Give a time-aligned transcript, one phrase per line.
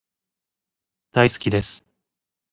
[1.11, 1.85] 大好きです